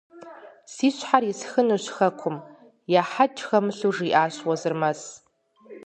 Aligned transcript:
Си 0.73 0.87
щхьэр 0.95 1.23
исхынущ 1.31 1.85
хэкум!– 1.95 2.37
ехьэкӀ 2.99 3.41
хэмылъу 3.47 3.91
жиӀащ 3.95 4.35
Уэзырмэс. 4.47 5.01